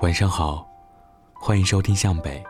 [0.00, 0.66] 晚上好，
[1.34, 2.42] 欢迎收听向北。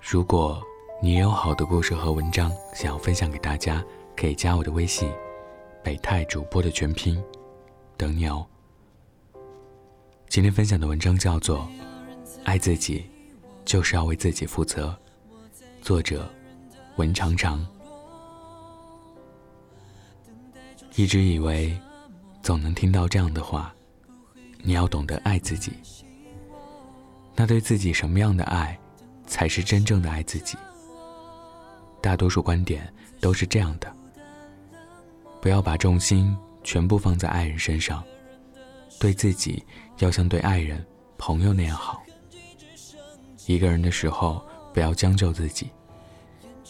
[0.00, 0.62] 如果
[1.02, 3.84] 你也有好的故事和文章想要分享给大家，
[4.16, 5.12] 可以加我的微信
[5.84, 7.22] “北泰主播”的全拼，
[7.98, 8.46] 等你哦。
[10.30, 11.58] 今天分享的文章叫做
[12.44, 13.04] 《爱自己
[13.66, 14.98] 就是要为自己负责》，
[15.82, 16.26] 作者
[16.96, 17.62] 文长长。
[20.96, 21.78] 一直以为
[22.42, 23.70] 总能听到这样的话：
[24.62, 25.74] 你要懂得爱自己。
[27.40, 28.78] 那对自己什么样的爱，
[29.26, 30.58] 才是真正的爱自己？
[31.98, 32.86] 大多数观点
[33.18, 33.90] 都是这样的：
[35.40, 38.04] 不要把重心全部放在爱人身上，
[38.98, 39.64] 对自己
[40.00, 40.84] 要像对爱人、
[41.16, 42.02] 朋友那样好。
[43.46, 44.44] 一个人的时候，
[44.74, 45.70] 不要将就自己，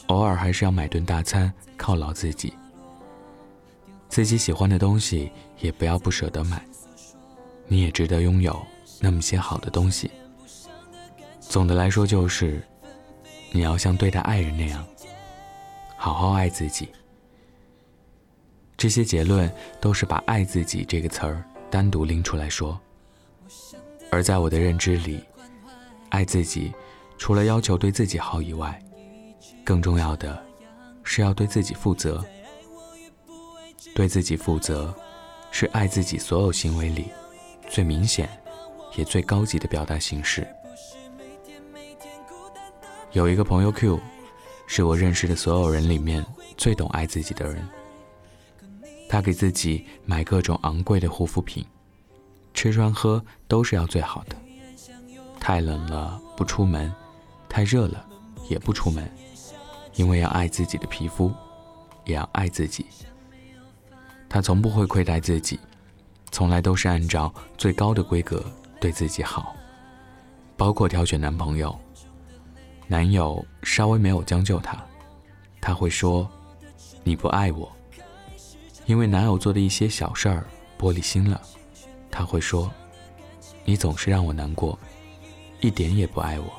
[0.06, 2.54] 偶尔还是要买顿大餐犒劳自己。
[4.08, 6.64] 自己喜欢的东西也不要不舍得买，
[7.66, 8.56] 你也值得拥有
[9.00, 10.08] 那么些好的东西。
[11.50, 12.62] 总的来说，就是
[13.50, 14.86] 你要像对待爱人那样，
[15.96, 16.88] 好好爱自己。
[18.76, 22.80] 这些结论都是把“爱自己”这个词儿单独拎出来说。
[24.12, 25.24] 而在我的认知里，
[26.10, 26.72] 爱自己
[27.18, 28.80] 除了要求对自己好以外，
[29.64, 30.40] 更重要的
[31.02, 32.24] 是要对自己负责。
[33.92, 34.94] 对自己负责，
[35.50, 37.06] 是爱自己所有行为里
[37.68, 38.30] 最明显
[38.94, 40.46] 也最高级的表达形式。
[43.12, 43.98] 有一个朋友 Q，
[44.68, 46.24] 是我认识的所有人里面
[46.56, 47.66] 最懂爱自己的人。
[49.08, 51.66] 他给自己买各种昂贵的护肤品，
[52.54, 54.36] 吃穿喝都是要最好的。
[55.40, 56.92] 太冷了不出门，
[57.48, 58.06] 太热了
[58.48, 59.10] 也不出门，
[59.96, 61.32] 因为要爱自己的皮肤，
[62.04, 62.86] 也要爱自己。
[64.28, 65.58] 他从不会亏待自己，
[66.30, 68.44] 从来都是按照最高的规格
[68.80, 69.56] 对自己好，
[70.56, 71.76] 包括挑选男朋友。
[72.90, 74.76] 男友稍微没有将就她，
[75.60, 76.28] 她会说
[77.04, 77.70] ：“你不爱我。”
[78.84, 80.44] 因为男友做的一些小事儿
[80.76, 81.40] 玻璃心了，
[82.10, 82.68] 她会说
[83.64, 84.76] ：“你总是让我难过，
[85.60, 86.52] 一点也不爱我。”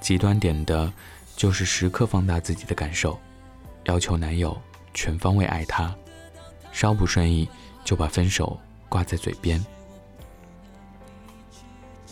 [0.00, 0.92] 极端点的，
[1.34, 3.18] 就是时刻放大自己的感受，
[3.86, 4.56] 要求男友
[4.94, 5.92] 全方位爱她，
[6.70, 7.48] 稍不顺意
[7.84, 8.56] 就把分手
[8.88, 9.60] 挂在嘴边。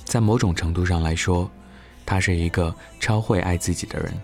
[0.03, 1.49] 在某种程度上来说，
[2.07, 4.15] 他是一个超会爱自己的人，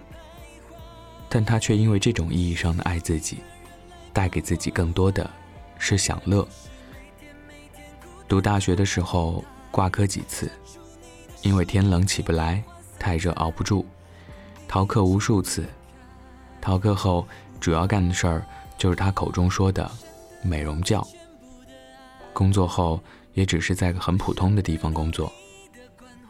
[1.28, 3.38] 但他却因为这种意义上的爱自己，
[4.12, 5.28] 带给自己更多的
[5.78, 6.47] 是享乐。
[8.28, 10.50] 读大学的时候挂科几次，
[11.43, 12.62] 因为天冷起不来，
[12.98, 13.84] 太热熬不住，
[14.69, 15.66] 逃课无数次。
[16.60, 17.26] 逃课后
[17.59, 18.47] 主要干的事儿
[18.78, 19.91] 就是他口中说的
[20.41, 21.04] 美容觉。
[22.32, 22.99] 工作后
[23.34, 25.31] 也只是在个很普通的地方工作，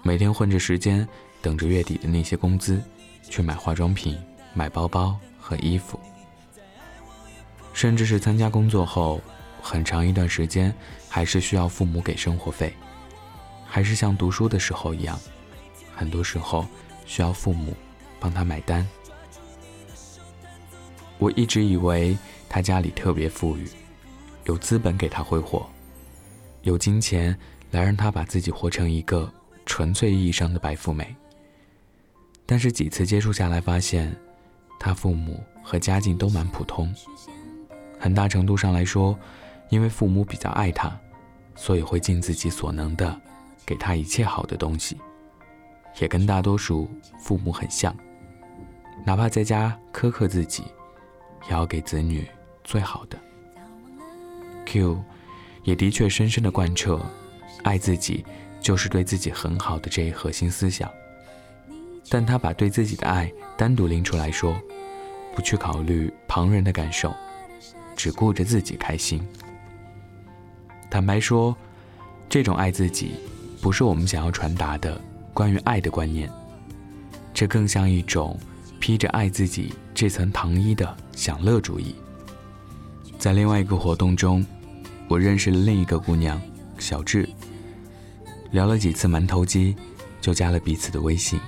[0.03, 1.09] 每天混着时间。
[1.43, 2.81] 等着月底的那些工资，
[3.29, 4.17] 去买化妆品、
[4.55, 5.99] 买包包和衣服，
[7.73, 9.21] 甚至是参加工作后
[9.61, 10.73] 很长一段时间，
[11.09, 12.73] 还是需要父母给生活费，
[13.67, 15.19] 还是像读书的时候一样，
[15.97, 16.65] 很多时候
[17.07, 17.75] 需要父母
[18.21, 18.89] 帮他买单。
[21.19, 22.17] 我一直以为
[22.49, 23.69] 他家里特别富裕，
[24.45, 25.69] 有资本给他挥霍，
[26.63, 27.37] 有金钱
[27.73, 29.29] 来让他把自己活成一个
[29.73, 31.17] 纯粹意义上的白富美。
[32.45, 34.15] 但是几次接触下来，发现
[34.79, 36.95] 他父母和家境都蛮普通。
[37.99, 39.19] 很大程度上来说，
[39.71, 40.95] 因为父母比较爱他，
[41.55, 43.19] 所以会尽自己所能的
[43.65, 44.99] 给他一切好的东西，
[46.03, 46.87] 也跟大多数
[47.19, 47.97] 父母很像，
[49.07, 50.65] 哪怕在家苛刻自己，
[51.49, 52.29] 也要给子女
[52.63, 53.19] 最好的。
[54.67, 55.03] Q
[55.65, 57.01] 也的确深深的贯彻，
[57.63, 58.23] 爱自己
[58.63, 60.91] 就是对自己很好的这一核心思想。
[62.09, 64.55] 但他把对自己的爱单独拎出来说，
[65.35, 67.13] 不去考虑旁人的感受，
[67.97, 69.21] 只顾着自己开心。
[70.91, 71.57] 坦白说，
[72.29, 73.13] 这种爱自己，
[73.61, 75.01] 不是我们想要传达的
[75.33, 76.31] 关于爱的观念，
[77.33, 78.39] 这更像一种
[78.79, 81.95] 披着爱自己这层糖衣的享乐主义。
[83.19, 84.45] 在另外一个活动中，
[85.09, 86.39] 我认识了另一个姑娘
[86.79, 87.27] 小智，
[88.53, 89.75] 聊了几次馒头鸡，
[90.21, 91.41] 就加了彼此的微信。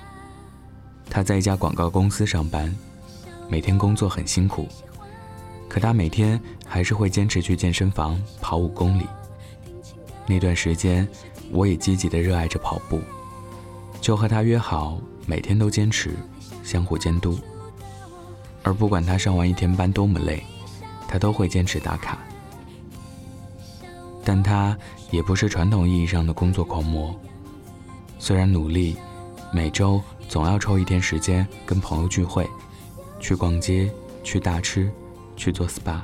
[1.07, 2.75] 他在一家广告公司上班，
[3.47, 4.67] 每天工作很辛苦，
[5.69, 9.05] 可他每天还是会坚持去健身房跑五公里。
[10.25, 11.07] 那段时间，
[11.51, 12.99] 我也积极的热爱着跑步，
[14.01, 16.11] 就和他约好每天都坚持，
[16.63, 17.37] 相互监督。
[18.63, 20.43] 而不管他上完一天班多么累，
[21.07, 22.17] 他都会坚持打卡。
[24.25, 24.75] 但他
[25.11, 27.15] 也不是传统意义上的工作狂魔，
[28.17, 28.97] 虽然努力，
[29.53, 32.49] 每周总要抽一天时间跟朋友聚会，
[33.19, 33.89] 去逛街，
[34.23, 34.91] 去大吃，
[35.37, 36.01] 去做 SPA。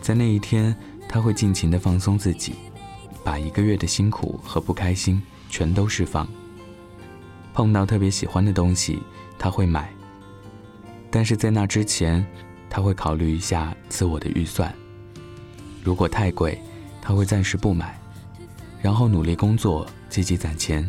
[0.00, 0.74] 在那一天，
[1.08, 2.54] 他会尽情的放松自己，
[3.24, 5.20] 把一个月的辛苦和不开心
[5.50, 6.28] 全都释放。
[7.52, 9.00] 碰到特别喜欢的东西，
[9.36, 9.92] 他会买，
[11.10, 12.24] 但是在那之前，
[12.70, 14.72] 他会考虑一下自我的预算。
[15.86, 16.60] 如果太贵，
[17.00, 17.96] 他会暂时不买，
[18.82, 20.84] 然后努力工作，积极攒钱，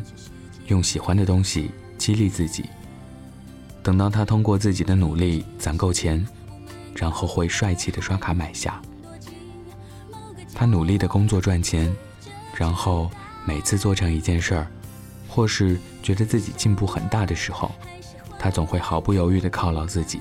[0.70, 2.66] 用喜欢的东西激励自己。
[3.84, 6.28] 等到他通过自己的努力攒够钱，
[6.96, 8.82] 然后会帅气的刷卡买下。
[10.56, 11.96] 他努力的工作赚钱，
[12.56, 13.08] 然后
[13.46, 14.68] 每次做成一件事儿。
[15.28, 17.72] 或是觉得自己进步很大的时候，
[18.40, 20.20] 他总会毫不犹豫地犒劳自己，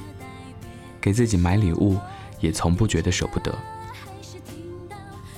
[1.00, 1.96] 给自己买礼物，
[2.40, 3.56] 也从不觉得舍不得。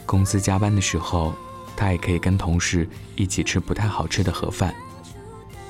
[0.08, 1.34] 公司加班的时候，
[1.76, 4.74] 他也可以跟同事一起吃不太好吃的盒饭，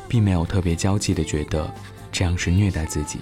[0.06, 1.68] 并没有特别娇气的觉得
[2.12, 3.18] 这样是虐待自己。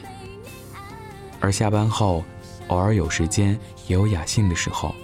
[1.40, 2.22] 而下班后，
[2.68, 4.94] 偶尔有时间也有雅兴的时候，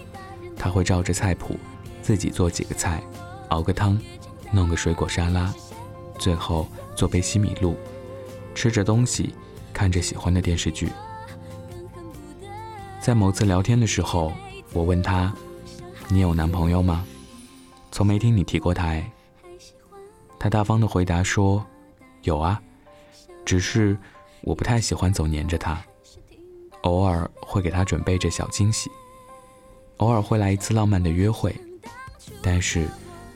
[0.54, 1.58] 他会照着菜谱
[2.02, 3.02] 自己做几个菜，
[3.48, 3.98] 熬个汤，
[4.50, 5.50] 弄个水果沙拉。
[6.18, 7.74] 最后做杯西米露，
[8.54, 9.34] 吃着东西，
[9.72, 10.90] 看着喜欢的电视剧。
[13.00, 14.30] 在某次聊天的时候，
[14.74, 15.34] 我问他
[16.08, 17.06] ：“你有男朋友吗？”
[17.90, 19.10] 从没听你提过他哎。
[20.38, 21.64] 他大方的回答说
[22.22, 22.60] ：“有啊，
[23.44, 23.96] 只是
[24.40, 25.82] 我不太喜欢总黏着他，
[26.82, 28.90] 偶尔会给他准备着小惊喜，
[29.98, 31.54] 偶尔会来一次浪漫的约会，
[32.42, 32.88] 但是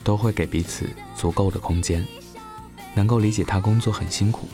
[0.03, 2.05] 都会给彼此足够的空间。”
[2.95, 4.47] 能够理解他工作很辛苦，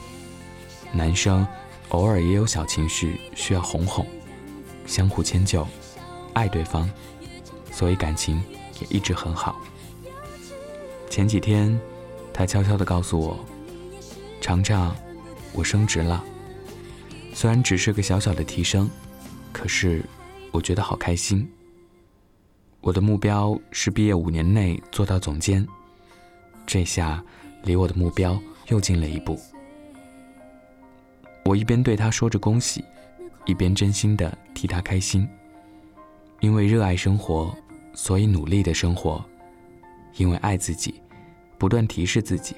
[0.92, 1.48] 男生
[1.90, 4.06] 偶尔也有小情绪需要哄哄，
[4.86, 5.66] 相互迁就，
[6.34, 6.90] 爱对方，
[7.74, 8.42] 所以感情
[8.80, 9.60] 也一直很好。
[11.10, 11.78] 前几天，
[12.32, 13.38] 他悄悄地告诉我
[14.40, 14.96] ：“常常，
[15.52, 16.24] 我升职了，
[17.34, 18.90] 虽然只是个小小的提升，
[19.52, 20.06] 可是
[20.52, 21.52] 我觉得好开心。
[22.80, 25.68] 我的目标是毕业五年内做到总监，
[26.66, 27.22] 这下。”
[27.66, 28.38] 离我的目标
[28.68, 29.40] 又近了一步。
[31.46, 32.84] 我一边对他说着恭喜，
[33.46, 35.26] 一边真心的替他开心。
[36.42, 37.56] 因为热爱生活，
[37.94, 39.24] 所以努力的生活；
[40.18, 41.02] 因为爱自己，
[41.58, 42.56] 不断提示自己，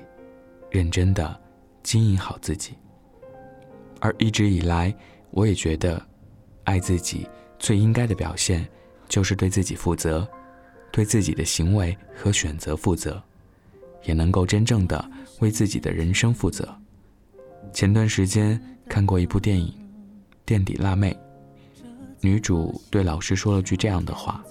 [0.69, 1.39] 认真的
[1.83, 2.73] 经营好自己。
[3.99, 4.95] 而一直以来，
[5.31, 6.01] 我也觉得，
[6.63, 7.27] 爱自己
[7.59, 8.67] 最应该的表现，
[9.07, 10.27] 就是对自己负责，
[10.91, 13.21] 对自己的行为和选择负责。
[14.03, 15.03] 也能够真正的
[15.39, 16.67] 为自己的人生负责。
[17.73, 19.67] 前段时间看过一部电影
[20.45, 21.11] 《垫底辣妹》，
[22.21, 24.43] 女主对老师说了句这样的话：“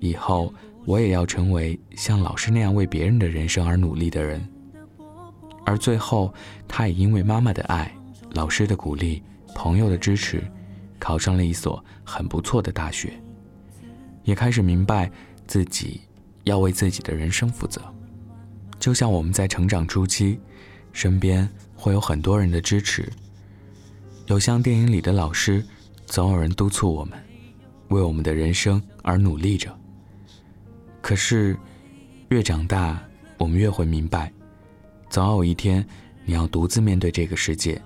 [0.00, 0.52] 以后
[0.84, 4.44] 我也要成为像老师那样为别人的人生而努力的人。”
[5.64, 6.34] 而最后，
[6.66, 7.94] 她也因为妈妈的爱、
[8.32, 9.22] 老师的鼓励、
[9.54, 10.42] 朋友的支持，
[10.98, 13.12] 考上了一所很不错的大学，
[14.24, 15.08] 也开始明白
[15.46, 16.00] 自己
[16.44, 17.80] 要为自己的人生负责。
[18.80, 20.40] 就像我们在成长初期，
[20.92, 23.08] 身边会有很多人的支持，
[24.26, 25.62] 有像电影里的老师，
[26.06, 27.16] 总有人督促我们，
[27.88, 29.78] 为我们的人生而努力着。
[31.10, 31.58] 可是，
[32.28, 33.02] 越长大，
[33.36, 34.32] 我们越会明白，
[35.08, 35.84] 总有一天，
[36.24, 37.82] 你要独自面对这个世界，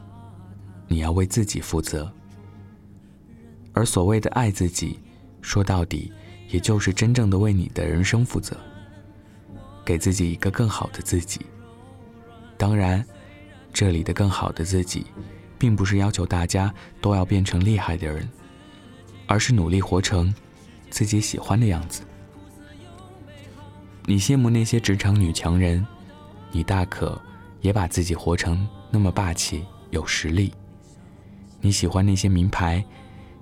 [0.89, 2.13] 你要为自己负责。
[3.73, 5.01] 而所谓的爱自己，
[5.41, 6.13] 说到底，
[6.51, 8.55] 也就是真正的为你的人生负责。
[9.87, 11.41] 给自己一个更好的自己。
[12.59, 13.03] 当然，
[13.73, 15.07] 这里的更好的自己，
[15.59, 18.29] 并不是要求大家都要变成厉害的人，
[19.27, 20.31] 而是努力活成
[20.91, 22.03] 自己喜欢的样子。
[24.07, 25.85] 你羡慕那些职场女强人，
[26.53, 27.19] 你大可
[27.63, 30.53] 也把自己活成那么霸气、有实力。
[31.63, 32.85] 你喜欢那些名牌，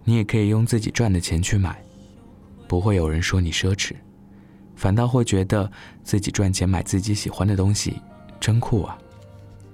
[0.05, 1.83] 你也可以用自己赚的钱去买，
[2.69, 3.93] 不会有人说你奢侈。
[4.77, 5.71] 反倒会觉得
[6.05, 8.01] 自己赚钱买自己喜欢的东西，
[8.39, 8.97] 真酷啊！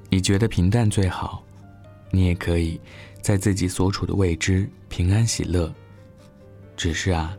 [0.09, 1.45] 你觉得平淡最好，
[2.11, 2.80] 你也可以
[3.21, 5.71] 在自己所处的位置平安喜乐。
[6.78, 7.37] 只是啊，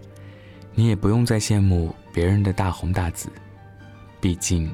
[0.75, 3.29] 你也不用再羡慕别人的大红大紫，
[4.19, 4.69] 毕竟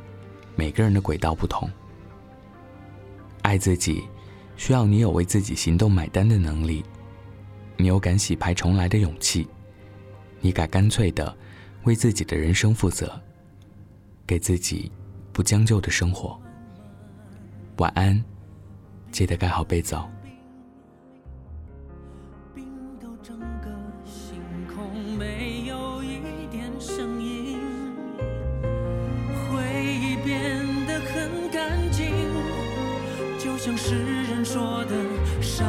[0.55, 1.69] 每个人的轨道不同。
[3.43, 4.03] 爱自己，
[4.57, 6.83] 需要你有为自己行动买单的能力，
[7.77, 9.47] 你有敢洗牌重来的勇气，
[10.41, 11.37] 你敢干脆的。
[11.83, 13.21] 为自己的人生负责，
[14.25, 14.91] 给自己
[15.31, 16.41] 不将就的生活。
[17.77, 18.19] 晚安，
[19.11, 19.93] 记得盖好被子。
[19.93, 20.09] 哦
[34.55, 34.95] 说的
[35.41, 35.65] 傻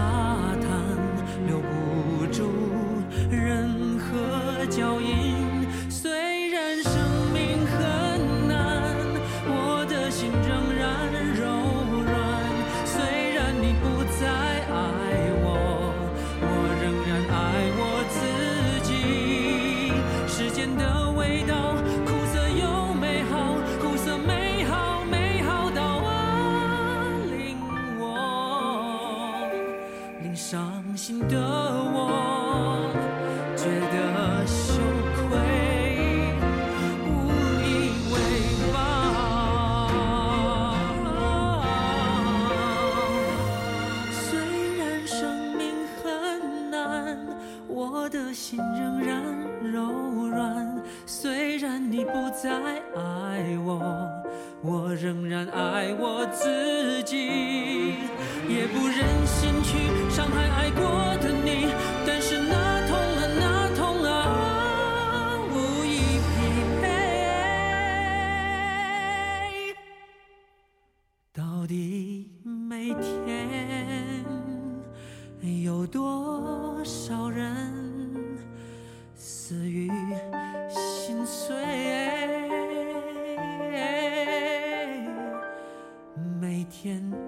[56.32, 57.94] 自己
[58.48, 61.95] 也不忍心去伤害爱过的你。
[86.86, 87.25] can